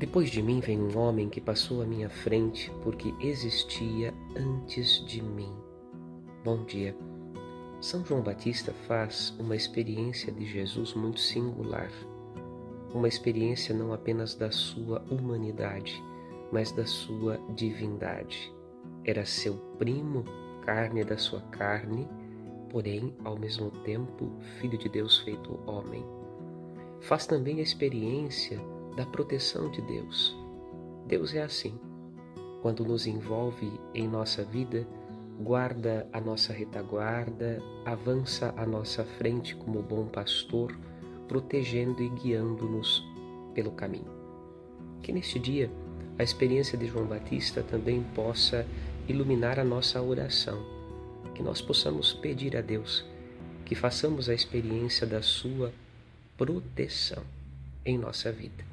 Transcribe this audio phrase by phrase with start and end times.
[0.00, 5.20] Depois de mim vem um homem que passou à minha frente porque existia antes de
[5.20, 5.52] mim.
[6.42, 6.96] Bom dia.
[7.82, 11.90] São João Batista faz uma experiência de Jesus muito singular.
[12.94, 16.02] Uma experiência não apenas da sua humanidade,
[16.50, 18.50] mas da sua divindade.
[19.04, 20.24] Era seu primo,
[20.64, 22.08] carne da sua carne,
[22.70, 26.02] porém, ao mesmo tempo, filho de Deus feito homem.
[27.02, 28.58] Faz também a experiência
[28.96, 30.36] da proteção de Deus.
[31.06, 31.78] Deus é assim.
[32.62, 34.86] Quando nos envolve em nossa vida,
[35.40, 40.76] guarda a nossa retaguarda, avança à nossa frente como bom pastor,
[41.26, 43.04] protegendo e guiando-nos
[43.54, 44.10] pelo caminho.
[45.02, 45.70] Que neste dia
[46.18, 48.66] a experiência de João Batista também possa
[49.08, 50.62] iluminar a nossa oração,
[51.34, 53.08] que nós possamos pedir a Deus
[53.70, 55.72] que façamos a experiência da Sua
[56.36, 57.22] proteção
[57.86, 58.64] em nossa vida.